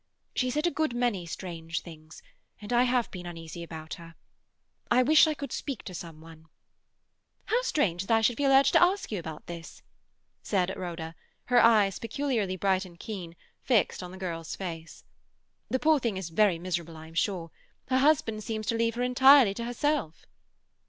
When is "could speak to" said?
5.35-5.93